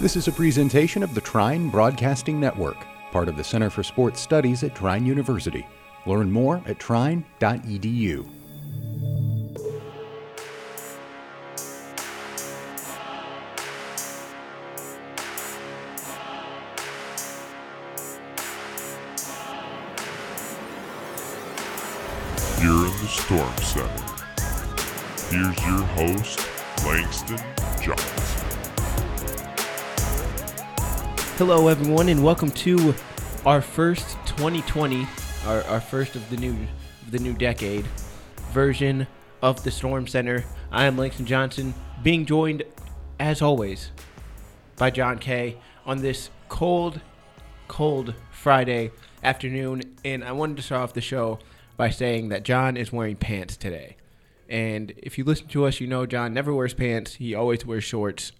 [0.00, 2.76] This is a presentation of the Trine Broadcasting Network,
[3.12, 5.66] part of the Center for Sports Studies at Trine University.
[6.04, 8.28] Learn more at trine.edu.
[22.60, 24.04] You're in the Storm Center.
[25.30, 26.48] Here's your host,
[26.84, 27.38] Langston
[27.80, 28.33] Johnson.
[31.36, 32.94] Hello, everyone, and welcome to
[33.44, 35.04] our first 2020,
[35.46, 36.56] our, our first of the new
[37.10, 37.84] the new decade
[38.52, 39.04] version
[39.42, 40.44] of the Storm Center.
[40.70, 42.62] I am Langston Johnson, being joined,
[43.18, 43.90] as always,
[44.76, 47.00] by John Kay on this cold,
[47.66, 48.92] cold Friday
[49.24, 49.82] afternoon.
[50.04, 51.40] And I wanted to start off the show
[51.76, 53.96] by saying that John is wearing pants today.
[54.48, 57.14] And if you listen to us, you know John never wears pants.
[57.14, 58.30] He always wears shorts.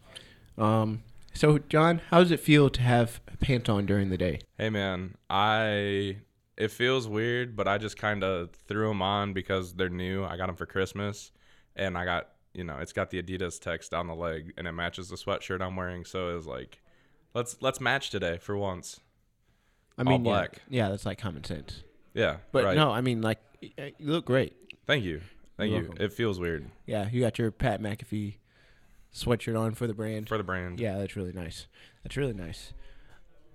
[0.56, 1.02] Um,
[1.34, 4.40] so, John, how does it feel to have pants on during the day?
[4.58, 6.18] Hey man, I
[6.56, 10.24] it feels weird, but I just kind of threw them on because they're new.
[10.24, 11.32] I got them for Christmas,
[11.76, 14.72] and I got you know it's got the Adidas text on the leg, and it
[14.72, 16.04] matches the sweatshirt I'm wearing.
[16.04, 16.80] So it was like,
[17.34, 19.00] let's let's match today for once.
[19.98, 20.62] I mean, yeah- black.
[20.68, 21.82] Yeah, that's like common sense.
[22.14, 22.76] Yeah, But right.
[22.76, 24.54] no, I mean, like, you look great.
[24.86, 25.20] Thank you,
[25.56, 25.88] thank You're you.
[25.88, 26.04] welcome.
[26.04, 28.36] It feels weird Yeah, you got your Pat McAfee
[29.14, 30.28] sweatshirt on for the brand.
[30.28, 30.78] for the brand.
[30.80, 31.66] Yeah, that's really nice.
[32.02, 32.72] That's really nice.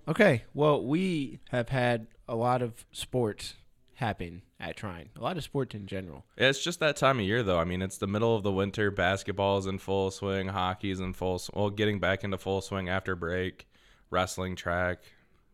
[0.08, 3.54] Okay, well, we have had a lot of sports
[3.96, 5.10] happen at Trine.
[5.16, 6.26] A lot of sports in general.
[6.38, 7.60] Yeah, It's just that time of year, though.
[7.60, 8.90] I mean, it's the middle of the winter.
[8.90, 10.48] Basketball's in full swing.
[10.48, 11.36] Hockey's in full.
[11.36, 13.68] s- Well, getting back into full swing after break.
[14.10, 15.00] Wrestling, track.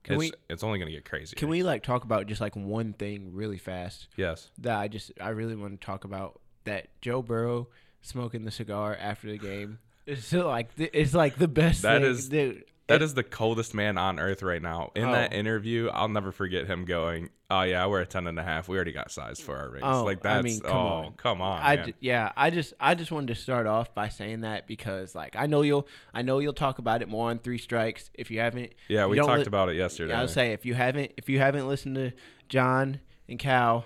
[0.03, 1.35] Can it's, we- it's only gonna get crazy.
[1.35, 4.49] Can we like talk about just like one thing really fast Yes.
[4.59, 7.67] that I just I really want to talk about that Joe Burrow
[8.01, 9.79] smoking the cigar after the game.
[10.05, 12.63] It's like it's like the best That thing, is- dude.
[12.87, 14.91] That is the coldest man on earth right now.
[14.95, 15.35] In that Oh.
[15.35, 18.67] interview, I'll never forget him going, "Oh yeah, we're a ten and a half.
[18.69, 21.13] We already got size for our rings." Oh, like I that's mean, come oh on.
[21.13, 24.67] come on, I yeah, I just I just wanted to start off by saying that
[24.67, 28.11] because like I know you'll I know you'll talk about it more on three strikes
[28.13, 28.73] if you haven't.
[28.87, 30.13] yeah, you we talked li- about it yesterday.
[30.13, 32.11] Yeah, I'll say if you haven't if you haven't listened to
[32.49, 33.85] John and Cal,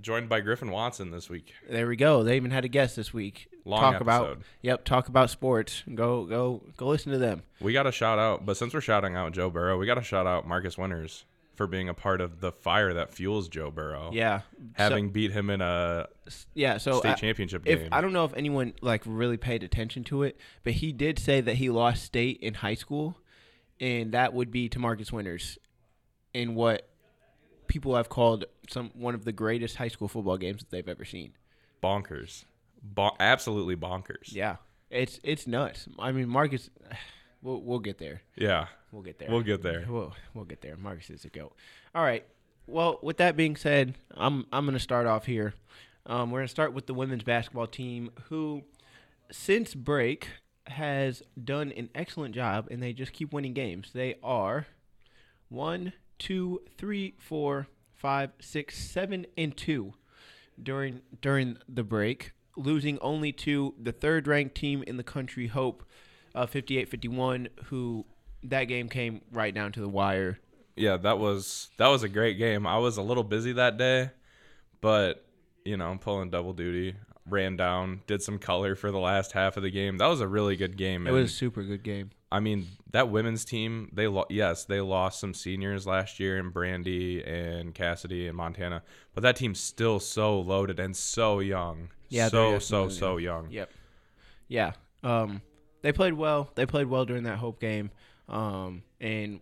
[0.00, 1.52] Joined by Griffin Watson this week.
[1.68, 2.22] there we go.
[2.22, 3.48] They even had a guest this week.
[3.64, 4.44] Long talk about episode.
[4.62, 5.82] yep, talk about sports.
[5.94, 7.42] Go go go listen to them.
[7.60, 10.02] We got a shout out, but since we're shouting out Joe Burrow, we got to
[10.02, 11.24] shout out Marcus Winters
[11.56, 14.10] for being a part of the fire that fuels Joe Burrow.
[14.14, 14.40] Yeah,
[14.72, 16.06] having beat him in a
[16.54, 16.78] yeah.
[16.78, 17.88] So state I- championship if game.
[17.92, 21.42] I don't know if anyone like really paid attention to it, but he did say
[21.42, 23.18] that he lost state in high school,
[23.78, 25.58] and that would be to Marcus Winters,
[26.32, 26.88] in what
[27.70, 31.04] people have called some one of the greatest high school football games that they've ever
[31.04, 31.32] seen.
[31.82, 32.44] bonkers,
[32.82, 34.32] Bon- absolutely bonkers.
[34.32, 34.56] Yeah,
[34.90, 35.88] it's it's nuts.
[35.98, 36.68] I mean, Marcus,
[37.42, 38.22] we'll we'll get there.
[38.36, 39.30] yeah, We'll get there.
[39.30, 39.84] we'll get there.
[39.88, 40.76] We'll we'll get there.
[40.76, 41.54] Marcus is a goat.
[41.94, 42.24] All right.
[42.66, 45.54] Well, with that being said, I'm I'm gonna start off here.
[46.06, 48.62] Um, we're gonna start with the women's basketball team, who,
[49.30, 50.28] since break,
[50.66, 53.90] has done an excellent job, and they just keep winning games.
[53.92, 54.66] They are
[55.48, 59.94] one, two, three, four, five, six, seven, and two
[60.62, 65.82] during during the break, losing only to the third ranked team in the country, Hope,
[66.34, 68.06] uh, 58-51, who
[68.44, 70.38] that game came right down to the wire.
[70.76, 72.66] yeah, that was that was a great game.
[72.66, 74.10] I was a little busy that day,
[74.80, 75.26] but
[75.64, 76.94] you know, I'm pulling double duty.
[77.28, 79.98] Ran down, did some color for the last half of the game.
[79.98, 81.06] That was a really good game.
[81.06, 82.10] It was a super good game.
[82.32, 86.50] I mean, that women's team, they lo- yes, they lost some seniors last year in
[86.50, 88.82] Brandy and Cassidy and Montana,
[89.14, 91.90] but that team's still so loaded and so young.
[92.08, 93.50] Yeah, so so so young.
[93.50, 93.70] Yep.
[94.48, 94.72] Yeah.
[95.02, 95.42] Um,
[95.82, 96.50] they played well.
[96.54, 97.90] They played well during that Hope game.
[98.28, 99.40] Um, and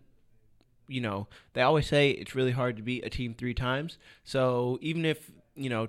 [0.87, 3.99] you know they always say it's really hard to beat a team three times.
[4.25, 5.89] So even if you know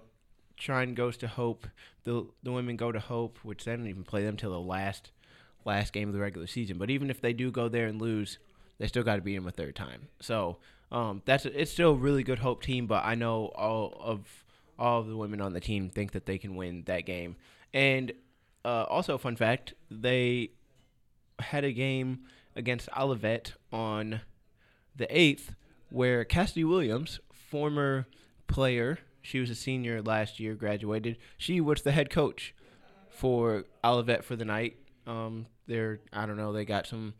[0.58, 1.68] Trine goes to Hope,
[2.04, 5.12] the the women go to Hope, which they don't even play them till the last
[5.66, 6.78] last game of the regular season.
[6.78, 8.40] But even if they do go there and lose,
[8.78, 10.08] they still got to beat them a third time.
[10.20, 10.58] So
[10.92, 12.88] um, that's it's still a really good Hope team.
[12.88, 14.46] But I know all of
[14.78, 17.36] all of the women on the team think that they can win that game.
[17.74, 18.12] And
[18.66, 20.52] uh, also, fun fact: they
[21.40, 22.20] had a game
[22.56, 24.22] against Olivet on
[24.96, 25.56] the eighth,
[25.90, 28.08] where Cassidy Williams, former
[28.48, 31.18] player, she was a senior last year, graduated.
[31.38, 32.54] She was the head coach
[33.10, 34.78] for Olivet for the night.
[35.06, 37.14] Um, they're I don't know, they got some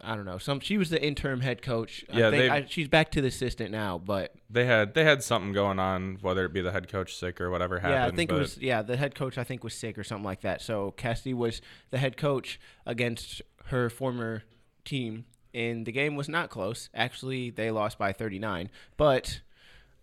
[0.00, 0.38] I don't know.
[0.38, 2.04] Some she was the interim head coach.
[2.12, 5.22] Yeah, I think I, she's back to the assistant now, but They had they had
[5.22, 7.94] something going on, whether it be the head coach sick or whatever happened.
[7.94, 10.24] yeah, I think it was yeah the head coach I think was sick or something
[10.24, 10.60] like that.
[10.60, 14.42] So Cassidy was the head coach against her former
[14.84, 15.24] team,
[15.54, 16.88] and the game was not close.
[16.94, 19.40] Actually, they lost by 39, but.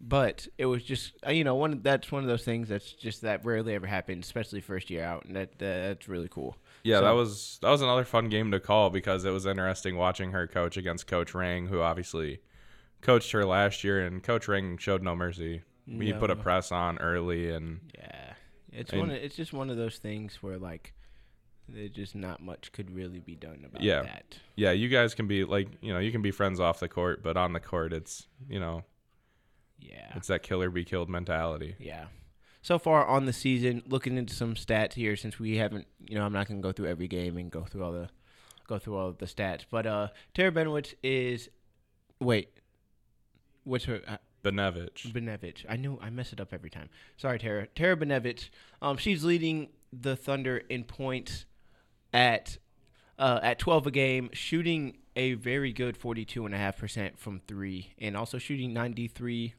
[0.01, 3.23] But it was just uh, you know one that's one of those things that's just
[3.23, 6.55] that rarely ever happens, especially first year out, and that that's really cool.
[6.83, 9.95] Yeah, So- that was that was another fun game to call because it was interesting
[9.97, 12.39] watching her coach against Coach Rang, who obviously
[13.01, 15.63] coached her last year, and Coach Rang showed no mercy.
[15.85, 18.33] He put a press on early, and Yeah,
[18.71, 19.09] it's And- one.
[19.09, 20.93] Of, it's just one of those things where like,
[21.67, 24.01] there's just not much could really be done about Yeah.
[24.03, 24.37] that.
[24.55, 27.21] yeah, you guys can be like you know you can be friends off the court,
[27.23, 28.83] but on the court, it's you know
[29.79, 31.75] Yeah, it's that killer be killed mentality.
[31.79, 32.07] yeah.
[32.61, 36.25] So far on the season, looking into some stats here, since we haven't, you know,
[36.25, 38.09] I'm not gonna go through every game and go through all the,
[38.67, 39.61] go through all of the stats.
[39.69, 41.49] But uh, Tara Benowitz is,
[42.19, 42.49] wait,
[43.63, 44.01] what's her?
[44.07, 45.11] Uh, Benevich.
[45.11, 45.65] Benevich.
[45.67, 46.89] I knew I mess it up every time.
[47.17, 47.67] Sorry, Tara.
[47.67, 48.49] Tara Benevich.
[48.81, 51.45] Um, she's leading the Thunder in points
[52.13, 52.57] at
[53.17, 58.73] uh, at 12 a game, shooting a very good 42.5% from three, and also shooting
[58.73, 59.53] 93%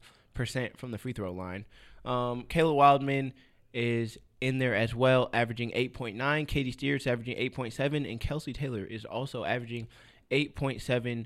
[0.77, 1.65] from the free throw line.
[2.05, 3.33] Um, Kayla Wildman
[3.73, 6.47] is in there as well, averaging 8.9.
[6.47, 9.87] Katie Steers averaging 8.7, and Kelsey Taylor is also averaging
[10.31, 11.25] 8.7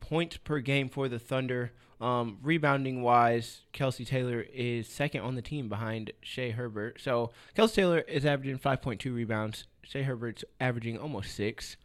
[0.00, 1.72] points per game for the Thunder.
[1.98, 7.00] Um, rebounding wise, Kelsey Taylor is second on the team behind Shea Herbert.
[7.00, 9.64] So Kelsey Taylor is averaging 5.2 rebounds.
[9.82, 11.76] Shea Herbert's averaging almost six.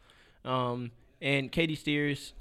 [0.43, 0.91] Um,
[1.21, 2.33] and Katie Steers,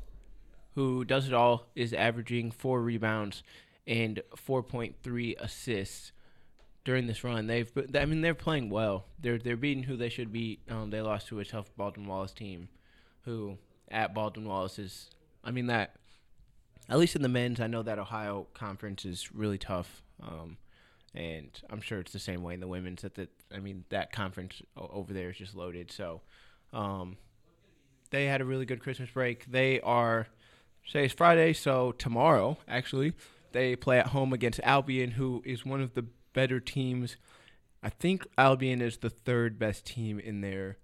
[0.74, 3.44] who does it all, is averaging four rebounds
[3.86, 6.12] and 4.3 assists
[6.84, 7.46] during this run.
[7.46, 9.06] They've, I mean, they're playing well.
[9.20, 10.60] They're they're beating who they should beat.
[10.70, 12.68] Um, they lost to a tough Baldwin Wallace team,
[13.22, 13.58] who
[13.90, 15.10] at Baldwin Wallace is,
[15.44, 15.96] I mean that.
[16.88, 20.56] At least in the men's, I know that Ohio conference is really tough, um,
[21.14, 23.02] and I'm sure it's the same way in the women's.
[23.02, 25.92] That the, I mean, that conference over there is just loaded.
[25.92, 26.22] So,
[26.72, 27.16] um,
[28.10, 29.46] they had a really good Christmas break.
[29.46, 30.26] They are,
[30.84, 33.12] say it's Friday, so tomorrow actually
[33.52, 37.17] they play at home against Albion, who is one of the better teams.
[37.82, 40.79] I think Albion is the third best team in their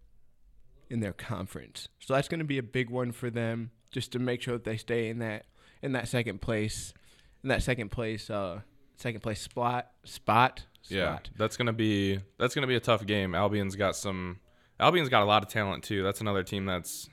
[0.88, 1.88] in their conference.
[1.98, 4.64] So that's going to be a big one for them, just to make sure that
[4.64, 5.46] they stay in that
[5.82, 6.94] in that second place,
[7.42, 8.60] in that second place, uh,
[8.96, 10.64] second place spot spot.
[10.88, 11.30] Yeah, spot.
[11.36, 13.34] that's gonna be that's gonna be a tough game.
[13.34, 14.40] Albion's got some.
[14.78, 16.02] Albion's got a lot of talent too.
[16.02, 17.08] That's another team that's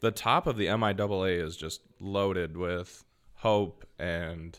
[0.00, 3.04] the top of the MIAA is just loaded with
[3.36, 4.58] Hope and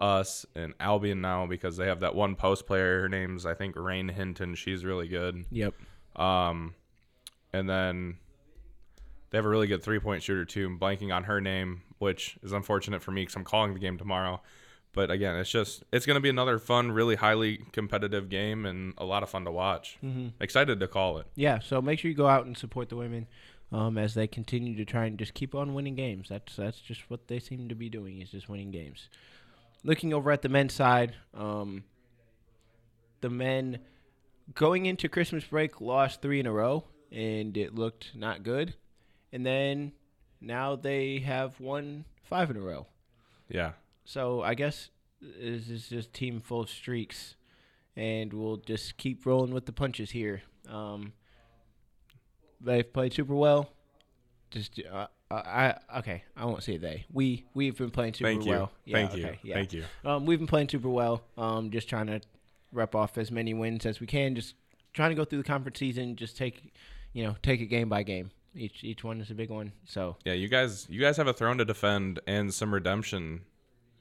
[0.00, 3.02] us and Albion now because they have that one post player.
[3.02, 4.54] Her name's I think Rain Hinton.
[4.54, 5.44] She's really good.
[5.50, 5.74] Yep.
[6.16, 6.74] Um,
[7.52, 8.16] and then
[9.30, 10.66] they have a really good three point shooter too.
[10.66, 13.98] I'm blanking on her name, which is unfortunate for me because I'm calling the game
[13.98, 14.40] tomorrow.
[14.92, 18.94] But again, it's just it's going to be another fun, really highly competitive game and
[18.98, 19.98] a lot of fun to watch.
[20.04, 20.28] Mm-hmm.
[20.42, 21.26] Excited to call it.
[21.36, 23.28] Yeah, so make sure you go out and support the women
[23.70, 26.28] um, as they continue to try and just keep on winning games.
[26.28, 29.08] That's that's just what they seem to be doing is just winning games.
[29.82, 31.84] Looking over at the men's side, um,
[33.20, 33.78] the men
[34.54, 38.74] going into Christmas break lost three in a row, and it looked not good.
[39.32, 39.92] And then
[40.40, 42.86] now they have won five in a row.
[43.48, 43.72] Yeah,
[44.04, 44.90] So I guess
[45.20, 47.34] this is just team full of streaks,
[47.96, 50.42] and we'll just keep rolling with the punches here.
[50.68, 51.12] Um,
[52.60, 53.72] they've played super well.
[54.50, 57.06] Just uh, I I- okay, I won't say they.
[57.12, 58.72] We we've been playing super thank you, well.
[58.84, 59.54] Yeah, thank you, yeah.
[59.54, 59.84] thank you.
[60.04, 61.22] Um, we've been playing super well.
[61.38, 62.20] Um, just trying to
[62.72, 64.34] rep off as many wins as we can.
[64.34, 64.54] Just
[64.92, 66.16] trying to go through the conference season.
[66.16, 66.72] Just take,
[67.12, 68.30] you know, take it game by game.
[68.54, 69.72] Each each one is a big one.
[69.84, 73.42] So Yeah, you guys, you guys have a throne to defend and some redemption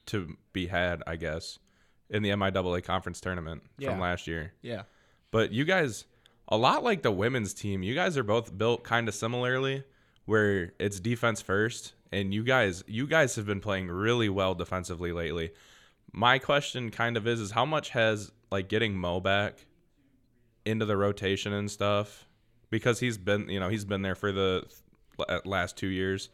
[0.08, 1.60] to be had, I guess,
[2.10, 3.92] in the MIAA conference tournament Yeah.
[3.92, 4.54] from last year.
[4.64, 4.84] yeah,
[5.30, 6.06] But you guys,
[6.48, 9.84] a lot like the women's team, you guys are both built kind of similarly,
[10.30, 15.12] where it's defense first, and you guys, you guys have been playing really well defensively
[15.12, 15.50] lately.
[16.12, 19.66] My question kind of is, is how much has like getting Mo back
[20.66, 22.28] into the rotation and stuff,
[22.70, 24.64] because he's been, you know, he's been there for the
[25.46, 26.30] last two years,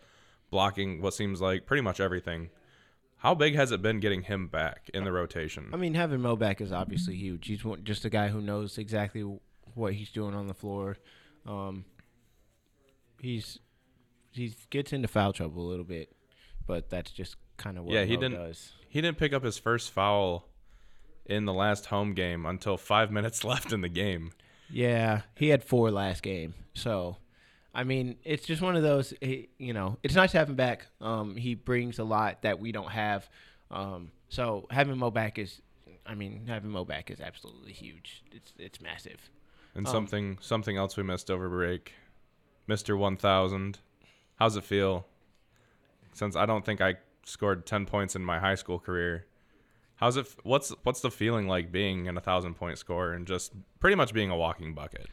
[0.50, 2.50] blocking what seems like pretty much everything.
[3.18, 5.70] How big has it been getting him back in the rotation?
[5.74, 7.48] I mean, having Mo back is obviously huge.
[7.48, 9.22] He's just a guy who knows exactly
[9.74, 10.98] what he's doing on the floor.
[11.48, 11.86] Um,
[13.22, 13.60] he's
[14.36, 16.16] he gets into foul trouble a little bit,
[16.68, 18.74] but that's just kind of what Yeah, he Mo didn't- does.
[18.90, 20.48] He didn't pick up his first foul
[21.26, 24.32] in the last home game until five minutes left in the game.
[24.70, 27.18] Yeah, he had four last game, so
[27.74, 29.14] I mean, it's just one of those.
[29.22, 30.88] eh, You know, it's nice to have him back.
[31.02, 33.30] Um, he brings a lot that we don't have.
[33.70, 35.62] Um, so having Mo back is,
[36.06, 38.24] I mean, having Mo back is absolutely huge.
[38.32, 39.30] It's it's massive.
[39.76, 41.92] And Um, something something else we missed over break,
[42.66, 43.80] Mister One Thousand.
[44.36, 45.06] How's it feel?
[46.14, 49.26] Since I don't think I scored ten points in my high school career,
[49.96, 50.28] how's it?
[50.44, 54.14] What's what's the feeling like being in a thousand point score and just pretty much
[54.14, 55.08] being a walking bucket?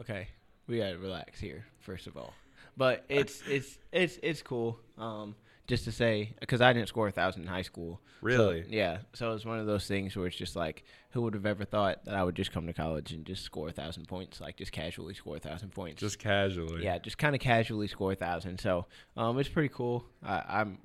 [0.00, 0.28] Okay,
[0.66, 2.34] we gotta relax here first of all.
[2.76, 4.78] But it's it's it's it's cool.
[4.96, 5.34] Um,
[5.68, 8.00] just to say, because I didn't score a thousand in high school.
[8.20, 8.64] So, Really?
[8.68, 8.98] yeah.
[9.14, 12.04] So it's one of those things where it's just like, who would have ever thought
[12.06, 14.72] that I would just come to college and just score a thousand points, like just
[14.72, 16.00] casually score a thousand points.
[16.00, 16.82] Just casually.
[16.82, 18.58] yeah, just kind of casually score a thousand.
[18.58, 20.04] So um, it's pretty cool.
[20.24, 20.78] I, I'm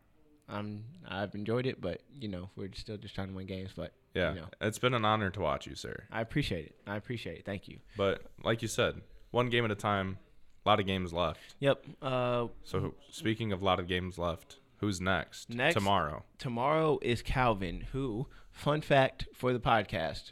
[0.49, 3.71] I'm I've enjoyed it, but you know we're still just trying to win games.
[3.75, 4.33] But Yeah.
[4.33, 6.03] you know, It's been an honor to watch you, sir.
[6.11, 6.75] I appreciate it.
[6.85, 7.45] I appreciate it.
[7.45, 7.79] Thank you.
[7.97, 10.17] But like you said, one game at a time.
[10.65, 11.55] A lot of games left.
[11.59, 11.85] Yep.
[12.01, 15.49] Uh, So speaking of a lot of games left, who's next?
[15.49, 16.23] Next- tomorrow.
[16.37, 20.31] tomorrow is Calvin, who, fun fact for the podcast,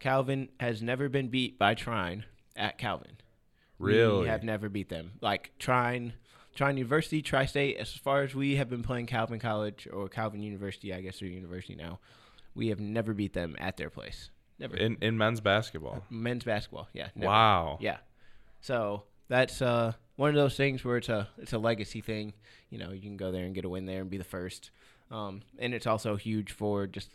[0.00, 2.24] Calvin has never been beat by Trine
[2.56, 3.18] at Calvin.
[3.78, 4.22] Really?
[4.22, 5.12] We have never beat them.
[5.20, 6.14] Like Trine,
[6.54, 10.42] Trine University, Tri State, as far as we have been playing Calvin College or Calvin
[10.42, 12.00] University, I guess they're university now,
[12.54, 14.30] we have never beat them at their place.
[14.58, 14.76] Never.
[14.76, 16.04] In in men's basketball.
[16.10, 17.08] Men's basketball, yeah.
[17.14, 17.28] never.
[17.28, 17.78] Wow.
[17.80, 17.98] Yeah.
[18.60, 22.32] So that's uh, one of those things where it's a it's a legacy thing.
[22.70, 24.70] You know, you can go there and get a win there and be the first.
[25.10, 27.10] Um, and it's also huge for just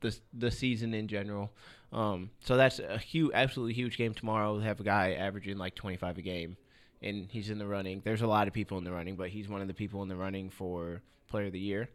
[0.00, 1.52] the the season in general.
[1.92, 4.56] Um, so that's a huge, absolutely huge game tomorrow.
[4.56, 6.56] We have a guy averaging like 25 a game,
[7.00, 8.02] and he's in the running.
[8.04, 10.08] There's a lot of people in the running, but he's one of the people in
[10.08, 11.88] the running for Player of the Year.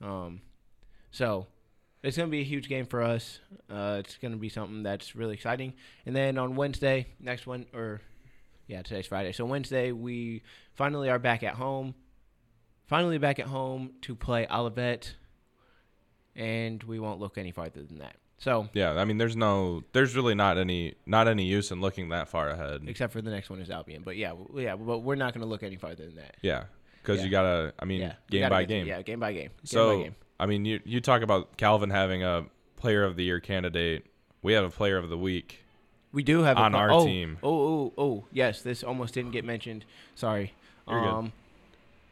[0.00, 0.40] Um,
[1.10, 1.46] so
[2.02, 3.40] it's going to be a huge game for us.
[3.70, 5.74] Uh, it's going to be something that's really exciting.
[6.06, 8.00] And then on Wednesday, next one, or
[8.66, 9.32] yeah, today's Friday.
[9.32, 10.42] So Wednesday, we
[10.74, 11.94] finally are back at home.
[12.86, 15.14] Finally back at home to play Olivet,
[16.36, 18.16] and we won't look any farther than that.
[18.38, 22.08] So Yeah, I mean, there's no, there's really not any, not any use in looking
[22.08, 22.82] that far ahead.
[22.86, 25.46] except for the next one is Albion, but yeah, yeah, but we're not going to
[25.48, 26.36] look any farther than that.
[26.42, 26.64] Yeah,
[27.00, 27.24] because Yeah.
[27.24, 28.86] you gotta, I mean, Yeah, game by get to- game.
[28.88, 29.42] Yeah, game by game.
[29.42, 30.14] Game So, by game.
[30.40, 34.06] I mean, you you talk about Calvin having a Player of the Year candidate.
[34.42, 35.61] We have a Player of the Week.
[36.12, 37.38] We do have a on pro- our oh, team.
[37.42, 38.62] Oh, oh, oh, yes.
[38.62, 39.84] This almost didn't get mentioned.
[40.14, 40.52] Sorry.
[40.88, 41.08] You're good.
[41.08, 41.32] um,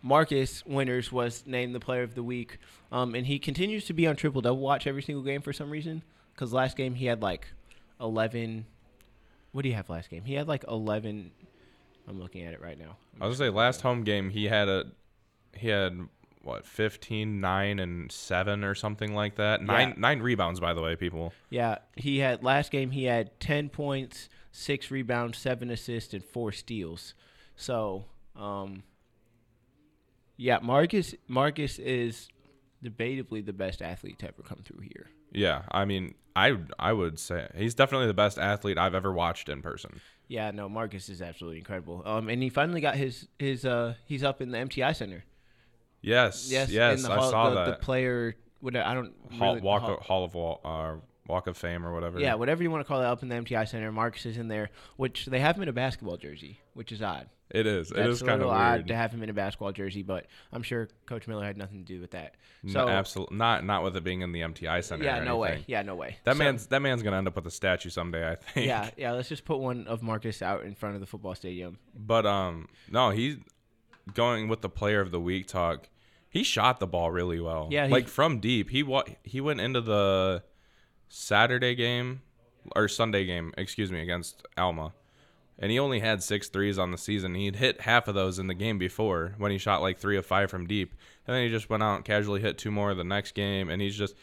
[0.02, 2.58] Marcus Winters was named the Player of the Week,
[2.90, 5.70] um, and he continues to be on triple double watch every single game for some
[5.70, 6.02] reason.
[6.34, 7.48] Because last game he had like
[8.00, 8.64] eleven.
[9.52, 10.24] What do you have last game?
[10.24, 11.32] He had like eleven.
[12.08, 12.96] I'm looking at it right now.
[13.20, 14.86] I was gonna say last home game he had a,
[15.54, 16.08] he had
[16.42, 19.62] what 15, 9, and seven or something like that.
[19.62, 19.94] Nine Yeah.
[19.98, 21.32] nine rebounds by the way, people.
[21.50, 22.90] Yeah, he had last game.
[22.92, 27.14] He had ten points, six rebounds, seven assists, and four steals.
[27.56, 28.06] So,
[28.36, 28.82] um,
[30.36, 32.28] yeah, Marcus Marcus is
[32.84, 35.10] debatably the best athlete to ever come through here.
[35.32, 39.48] Yeah, I mean, I I would say he's definitely the best athlete I've ever watched
[39.48, 40.00] in person.
[40.28, 42.02] Yeah, no, Marcus is absolutely incredible.
[42.04, 45.24] Um, and he finally got his his uh he's up in the MTI Center.
[46.02, 47.66] Yes, Yes, yes, I hall, saw the, that.
[47.66, 50.94] The player, what I don't Hall, really- walk hall- of, Hall of Wall, uh,
[51.26, 52.18] Walk of Fame or whatever.
[52.18, 53.92] Yeah, whatever you want to call it, up in the MTI Center.
[53.92, 57.28] Marcus is in there, which they have him in a basketball jersey, which is odd.
[57.50, 57.90] it is.
[57.90, 60.62] That's it is kind of odd to have him in a basketball jersey, but I'm
[60.64, 62.34] sure Coach Miller had nothing to do with that.
[62.64, 63.64] No, So absolutely not.
[63.64, 65.04] Not with it being in the MTI Center.
[65.04, 65.62] yeah, no way.
[65.68, 66.16] Yeah, no way.
[66.24, 68.28] That So- man's that man's gonna end up with a statue someday.
[68.28, 68.66] I think.
[68.66, 69.12] Yeah, yeah.
[69.12, 71.78] Let's just put one of Marcus out in front of the football stadium.
[71.94, 73.36] But um, no, he's
[74.14, 75.88] going with the Player of the Week talk.
[76.28, 77.68] He shot the ball really well.
[77.70, 78.70] Yeah, he- like from deep.
[78.70, 80.42] He wa- he went into the
[81.08, 82.22] Saturday game
[82.76, 84.92] or Sunday game, excuse me, against Alma.
[85.58, 87.34] And he only had six threes on the season.
[87.34, 90.24] He'd hit half of those in the game before when he shot like three of
[90.24, 90.94] five from deep.
[91.26, 93.68] And then he just went out and casually hit two more the next game.
[93.68, 94.14] And he's just,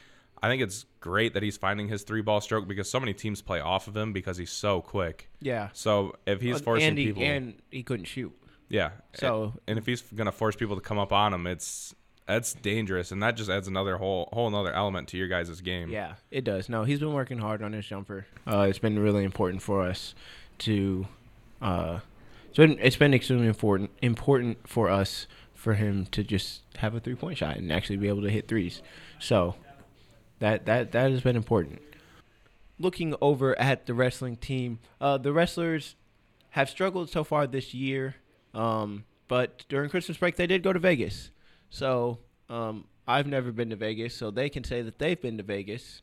[0.41, 3.41] I think it's great that he's finding his three ball stroke because so many teams
[3.43, 5.29] play off of him because he's so quick.
[5.39, 5.69] Yeah.
[5.73, 8.33] So if he's Uh, forcing and he, people, and he couldn't shoot.
[8.69, 8.91] Yeah.
[9.13, 11.93] So- and if he's gonna force people to come up on him, it's
[12.27, 15.89] that's dangerous, and that just adds another whole whole another element to your guys' game.
[15.89, 16.67] Yeah, it does.
[16.67, 18.25] No, he's been working hard on his jumper.
[18.45, 20.13] Uh, it's been really important for us
[20.59, 21.07] to.
[21.61, 21.99] Uh,
[22.49, 26.99] it's been it's been extremely important important for us for him to just have a
[26.99, 28.81] three point shot and actually be able to hit threes.
[29.19, 29.55] So
[30.39, 31.81] that that that has been important.
[32.79, 35.95] Looking over at the wrestling team, uh, the wrestlers
[36.51, 38.15] have struggled so far this year,
[38.53, 41.31] um, but during Christmas break they did go to Vegas.
[41.69, 45.43] So um, I've never been to Vegas, so they can say that they've been to
[45.43, 46.01] Vegas,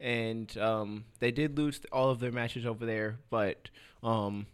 [0.00, 3.70] and um, they did lose all of their matches over there, but
[4.02, 4.46] um,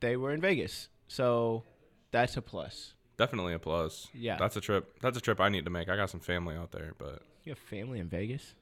[0.00, 1.62] they were in Vegas, So
[2.10, 2.92] that's a plus.
[3.16, 4.08] Definitely a plus.
[4.12, 4.36] Yeah.
[4.38, 5.00] That's a trip.
[5.00, 5.88] That's a trip I need to make.
[5.88, 8.54] I got some family out there, but You have family in Vegas?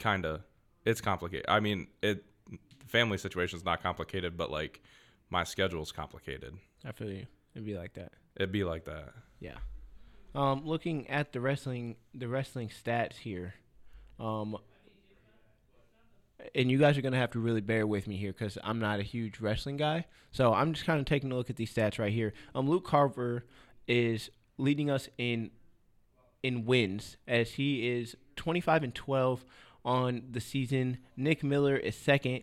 [0.00, 0.40] kind of
[0.86, 1.44] it's complicated.
[1.46, 2.24] I mean, it
[2.86, 4.80] family situation is not complicated, but like
[5.28, 6.54] my schedule's complicated.
[6.84, 7.26] I feel you.
[7.54, 8.12] It'd be like that.
[8.36, 9.12] It'd be like that.
[9.40, 9.56] Yeah.
[10.34, 13.54] Um, looking at the wrestling, the wrestling stats here,
[14.18, 14.56] um,
[16.54, 19.00] and you guys are gonna have to really bear with me here because I'm not
[19.00, 20.06] a huge wrestling guy.
[20.30, 22.32] So I'm just kind of taking a look at these stats right here.
[22.54, 23.44] Um, Luke Carver
[23.88, 25.50] is leading us in
[26.42, 29.44] in wins as he is 25 and 12
[29.84, 30.98] on the season.
[31.16, 32.42] Nick Miller is second,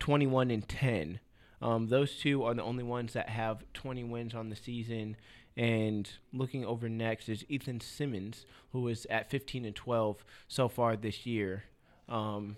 [0.00, 1.20] 21 and 10.
[1.60, 5.16] Um, those two are the only ones that have 20 wins on the season.
[5.56, 10.96] And looking over next is Ethan Simmons, who is at 15 and 12 so far
[10.96, 11.64] this year.
[12.08, 12.56] Um,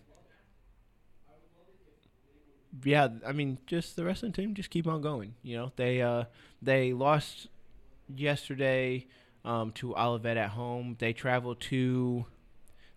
[2.85, 5.35] yeah, I mean, just the wrestling team just keep on going.
[5.43, 6.25] You know, they uh,
[6.63, 7.49] they lost
[8.15, 9.07] yesterday
[9.45, 10.97] um, to Olivet at home.
[10.99, 12.27] They traveled to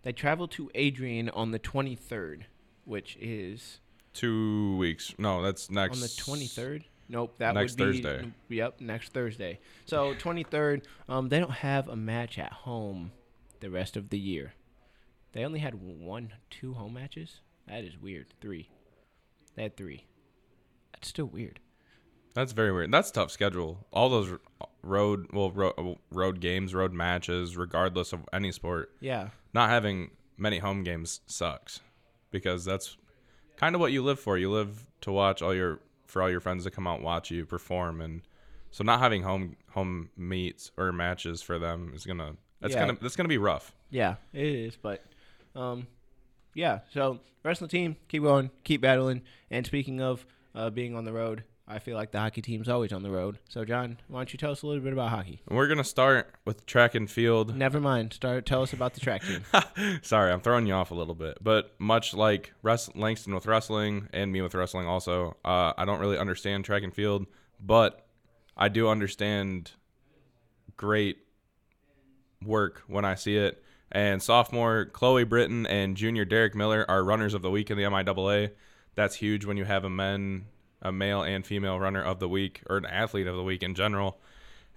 [0.04, 2.44] they traveled to Adrian on the 23rd,
[2.86, 3.80] which is
[4.14, 5.14] Two weeks.
[5.18, 6.84] No, that's next on the 23rd.
[7.10, 8.32] Nope, that Next would be Thursday.
[8.50, 9.60] Yep, next Thursday.
[9.86, 10.84] So 23rd.
[11.10, 13.12] Um, they don't have a match at home
[13.60, 14.54] the rest of the year.
[15.34, 17.42] They only had one, two home matches.
[17.68, 18.28] That is weird.
[18.42, 18.70] Three.
[19.56, 20.06] They had three.
[20.94, 21.60] That's still weird.
[22.34, 22.92] That's very weird.
[22.92, 23.86] That's a tough schedule.
[23.92, 24.34] All those
[24.82, 28.92] road, well, road, road games, road matches, regardless of any sport.
[29.00, 29.30] Yeah.
[29.54, 31.82] Not having many home games sucks
[32.32, 32.98] because that's
[33.58, 34.38] kind of what you live for.
[34.38, 37.32] You live to watch all your for all your friends to come out and watch
[37.32, 38.22] you perform, and
[38.72, 42.88] so not having home home meets or matches for them is gonna that's Yeah.
[42.88, 43.74] gonna that's gonna be rough.
[43.90, 45.04] Yeah, it is, but
[45.56, 45.88] um,
[46.54, 46.80] yeah.
[46.94, 49.22] So wrestling team, keep going, keep battling.
[49.52, 52.92] And speaking of uh, being on the road, I feel like the hockey team's always
[52.92, 53.40] on the road.
[53.48, 55.42] So John, why don't you tell us a little bit about hockey?
[55.48, 57.56] We're gonna start with track and field.
[57.56, 58.14] Never mind.
[58.14, 58.46] Start.
[58.46, 59.44] Tell us about the track team.
[60.02, 64.10] Sorry, I'm throwing you off a little bit, but much like Rest- Langston with wrestling
[64.12, 67.28] and me with wrestling, also, uh, I don't really understand track and field,
[67.62, 68.06] but
[68.58, 69.72] I do understand
[70.76, 71.18] great
[72.44, 73.64] work when I see it.
[73.92, 77.84] And sophomore Chloe Britton and junior Derek Miller are runners of the week in the
[77.84, 78.52] MIAA.
[78.96, 80.46] That's huge when you have a men,
[80.84, 83.74] a male and female runner of the week, or an athlete of the week in
[83.74, 84.20] general.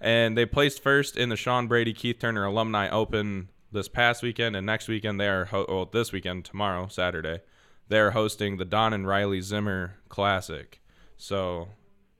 [0.01, 4.55] And they placed first in the Sean Brady Keith Turner Alumni Open this past weekend,
[4.55, 7.41] and next weekend they are ho- well this weekend tomorrow Saturday
[7.89, 10.81] they're hosting the Don and Riley Zimmer Classic.
[11.17, 11.69] So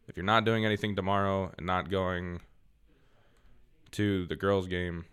[0.07, 2.39] if you're not doing anything tomorrow and not going
[3.91, 5.05] to the girls' game,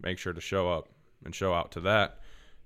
[0.00, 0.88] make sure to show up
[1.24, 2.18] and show out to that.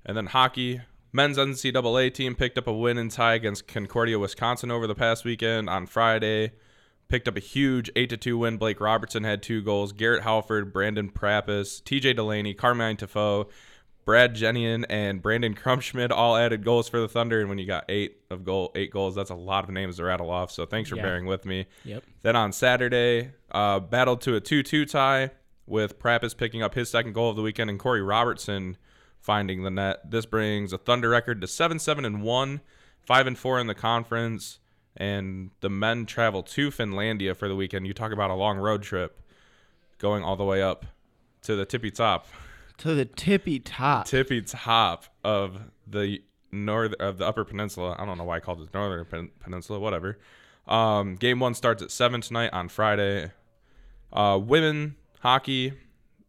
[0.06, 0.80] And then hockey,
[1.14, 5.24] men's NCAA team picked up a win and tie against Concordia, Wisconsin over the past
[5.24, 6.52] weekend on Friday.
[7.08, 8.56] Picked up a huge 8 to 2 win.
[8.56, 9.92] Blake Robertson had two goals.
[9.92, 13.48] Garrett Halford, Brandon Prappis, TJ Delaney, Carmine Tafoe,
[14.04, 17.40] Brad Jenian, and Brandon Krumschmidt all added goals for the Thunder.
[17.40, 20.04] And when you got eight of goal, eight goals, that's a lot of names to
[20.04, 20.50] rattle off.
[20.50, 21.02] So thanks for Yeah.
[21.02, 21.66] bearing with me.
[21.84, 22.02] Yep.
[22.22, 25.30] Then on Saturday, uh, battled to a 2 2 tie
[25.66, 28.76] with Prappis picking up his second goal of the weekend and Corey Robertson
[29.24, 30.10] finding the net.
[30.10, 32.60] This brings a Thunder record to 7 7 and 1,
[33.06, 34.58] 5 and 4 in the conference.
[34.96, 37.86] And the men travel to Finlandia for the weekend.
[37.86, 39.18] You talk about a long road trip
[39.98, 40.84] going all the way up
[41.42, 42.28] to the tippy top,
[42.78, 44.06] To the tippy top.
[44.06, 47.96] tippy top of the north of the Upper Peninsula.
[47.98, 49.80] I don't know why I called it Northern Pen- Peninsula.
[49.80, 50.18] Whatever.
[50.68, 53.32] Um, game one starts at seven tonight on Friday.
[54.12, 55.72] Uh, women hockey,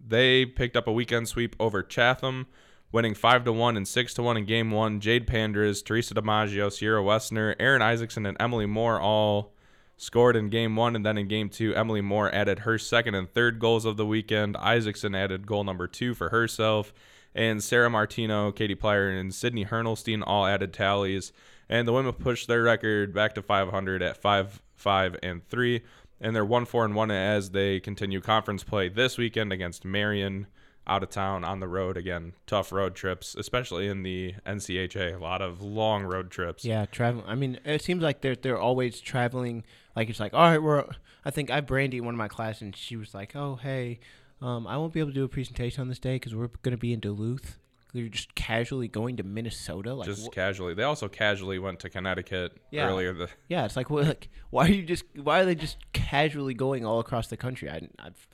[0.06, 2.48] they picked up a weekend sweep over Chatham,
[2.92, 5.00] winning five to one and six to one in game one.
[5.00, 9.54] Jade Pandras, Teresa DiMaggio, Sierra Westner, Aaron Isaacson, and Emily Moore all
[9.98, 13.32] scored in game one, and then in game two, Emily Moore added her second and
[13.32, 14.58] third goals of the weekend.
[14.58, 16.94] Isaacson added goal number two for herself,
[17.34, 21.32] and Sarah Martino, Katie Plyer, and Sydney Hernelstein all added tallies.
[21.68, 25.82] And the women pushed their record back to 500 at five, five, and three,
[26.22, 30.48] and they're one, four, and one as they continue conference play this weekend against Marian.
[30.88, 35.16] Out of town on the road again, tough road trips, especially in the NCHA.
[35.16, 36.64] A lot of long road trips.
[36.64, 37.24] Yeah, travel.
[37.26, 39.64] I mean, it seems like they're they're always traveling.
[39.96, 40.86] Like it's like, all right, we're.
[41.26, 44.00] I think I Brandy one of my classes, and she was like, "Oh, hey,
[44.42, 46.78] um, I won't be able to do a presentation on this day because we're gonna
[46.78, 47.58] be in Duluth.
[47.92, 50.74] You're just casually going to Minnesota, like, just wh- casually.
[50.74, 52.88] They also casually went to Connecticut Yeah.
[52.90, 53.14] earlier.
[53.14, 55.06] The, yeah, it's like, what, like, why are you just?
[55.16, 57.70] Why are they just casually going all across the country?
[57.70, 58.28] I, I've,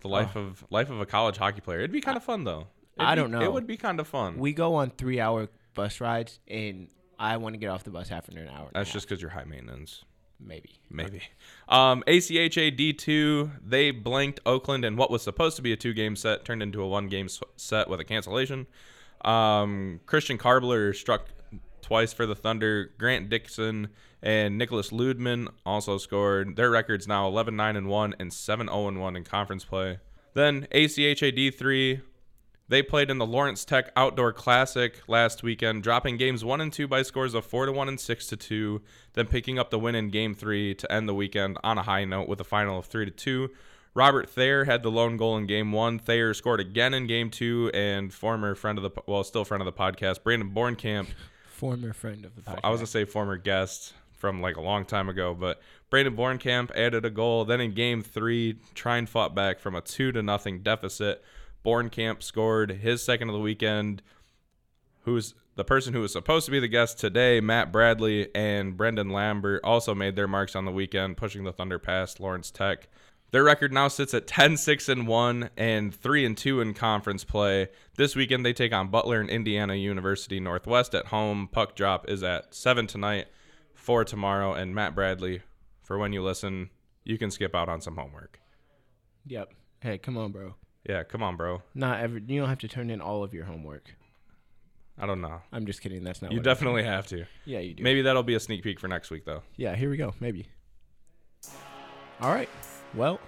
[0.00, 1.78] the life of life of a college hockey player.
[1.78, 2.66] It'd be kind of fun though.
[2.96, 3.42] It'd I be- don't know.
[3.42, 4.38] It would be kind of fun.
[4.38, 8.10] we go on three hour bus rides, and I want to get off the bus
[8.10, 8.68] after an hour.
[8.74, 10.04] That's just because you're high maintenance.
[10.42, 10.80] Maybe.
[10.90, 11.20] Maybe.
[11.68, 16.16] Um, ACHA D2, they blanked Oakland, and what was supposed to be a two game
[16.16, 18.66] set turned into a one game set with a cancellation.
[19.24, 21.26] Um, Christian Karbler struck
[21.82, 22.90] twice for the Thunder.
[22.98, 23.88] Grant Dixon
[24.22, 26.56] and Nicholas Ludman also scored.
[26.56, 29.98] Their records now 11 9 and 1 and 7 0 and 1 in conference play.
[30.34, 32.02] Then ACHA D3,
[32.68, 36.86] they played in the Lawrence Tech Outdoor Classic last weekend, dropping games 1 and 2
[36.86, 38.80] by scores of 4 to 1 and 6 to 2,
[39.14, 42.04] then picking up the win in game 3 to end the weekend on a high
[42.04, 43.50] note with a final of 3 to 2.
[43.92, 45.98] Robert Thayer had the lone goal in game 1.
[45.98, 49.64] Thayer scored again in game 2 and former friend of the well, still friend of
[49.64, 51.08] the podcast, Brandon Bornkamp
[51.60, 52.60] Former friend of the podcast.
[52.64, 56.74] I was gonna say former guest from like a long time ago, but Brandon Bornkamp
[56.74, 57.44] added a goal.
[57.44, 61.22] Then in game three, Trine fought back from a two to nothing deficit.
[61.62, 64.00] Bornkamp scored his second of the weekend.
[65.02, 69.10] Who's the person who was supposed to be the guest today, Matt Bradley and Brendan
[69.10, 72.88] Lambert, also made their marks on the weekend, pushing the Thunder past Lawrence Tech.
[73.32, 77.24] Their record now sits at 10 6 and 1 and 3 and 2 in conference
[77.24, 77.68] play.
[77.96, 81.48] This weekend they take on Butler and Indiana University Northwest at home.
[81.50, 83.28] Puck drop is at 7 tonight,
[83.74, 85.42] 4 tomorrow and Matt Bradley
[85.90, 86.70] for when you listen,
[87.02, 88.38] you can skip out on some homework.
[89.26, 89.52] Yep.
[89.80, 90.54] Hey, come on, bro.
[90.88, 91.62] Yeah, come on, bro.
[91.74, 92.22] Not every.
[92.26, 93.96] You don't have to turn in all of your homework.
[94.96, 95.40] I don't know.
[95.52, 96.04] I'm just kidding.
[96.04, 96.30] That's not.
[96.30, 97.24] You definitely have to.
[97.44, 97.82] Yeah, you do.
[97.82, 99.42] Maybe that'll be a sneak peek for next week though.
[99.56, 100.14] Yeah, here we go.
[100.20, 100.46] Maybe.
[102.20, 102.48] All right.
[102.94, 103.20] Well,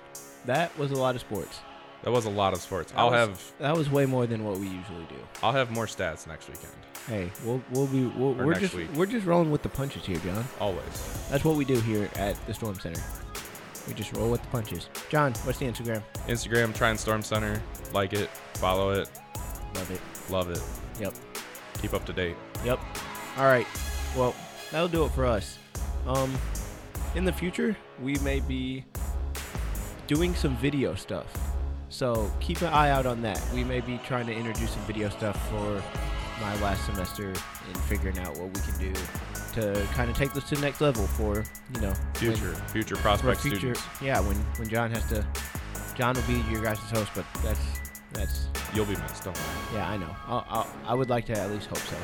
[0.46, 1.60] that was a lot of sports.
[2.02, 2.90] That was a lot of sports.
[2.92, 5.14] That I'll was- have That was way more than what we usually do.
[5.42, 6.72] I'll have more stats next weekend.
[7.08, 8.88] Hey, we'll we'll be we'll, we're just week.
[8.94, 10.44] we're just rolling with the punches here, John.
[10.60, 11.26] Always.
[11.30, 13.00] That's what we do here at the Storm Center.
[13.88, 14.88] We just roll with the punches.
[15.08, 16.02] John, what's the Instagram?
[16.28, 17.60] Instagram, Trine Storm Center.
[17.92, 19.10] Like it, follow it,
[19.74, 20.00] Love it.
[20.30, 20.62] love it.
[21.00, 21.14] Yep.
[21.80, 22.36] Keep up to date.
[22.64, 22.78] Yep.
[23.36, 23.66] All right.
[24.16, 24.34] Well,
[24.70, 25.58] that'll do it for us.
[26.06, 26.32] Um,
[27.16, 28.84] in the future, we may be
[30.14, 31.26] doing some video stuff.
[31.88, 33.40] So keep an eye out on that.
[33.54, 35.82] We may be trying to introduce some video stuff for
[36.40, 38.92] my last semester and figuring out what we can do
[39.54, 41.44] to kind of take this to the next level for
[41.74, 43.56] you know when- Future, future for prospect future.
[43.74, 43.82] students.
[44.02, 45.24] Yeah, when when John has to,
[45.94, 47.60] John will be your guys' host, but that's
[48.12, 49.24] that's You'll be missed.
[49.24, 49.46] Don't worry.
[49.74, 50.16] yeah, I know.
[50.26, 51.96] I'll, I'll, I would like to at least hope so.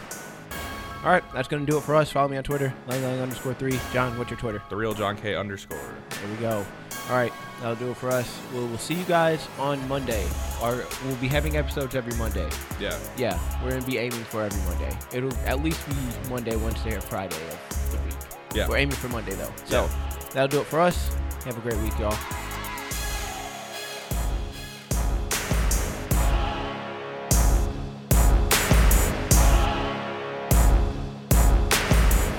[1.03, 2.11] All right, that's going to do it for us.
[2.12, 3.79] Follow me on Twitter, lang lang underscore three.
[3.92, 4.62] John, what's your Twitter?
[4.68, 5.79] The real John K underscore.
[6.11, 6.66] There we go.
[7.09, 8.38] All right, that'll do it for us.
[8.53, 10.27] We'll, we'll see you guys on Monday.
[10.62, 12.51] Or we'll be having episodes every Monday.
[12.79, 12.99] Yeah.
[13.16, 14.94] Yeah, we're going to be aiming for every Monday.
[15.12, 15.94] It'll at least be
[16.29, 18.14] Monday, Wednesday, or Friday of the week.
[18.55, 18.68] Yeah.
[18.68, 19.53] We're aiming for Monday, though.
[19.64, 19.88] So
[20.33, 21.09] that'll do it for us.
[21.44, 22.16] Have a great week, y'all.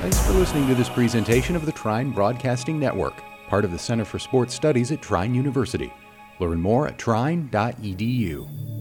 [0.02, 4.06] Thanks for listening to this presentation of the Trine Broadcasting Network, part of the Center
[4.06, 5.92] for Sports Studies at Trine University.
[6.40, 8.79] Learn more at trine.edu.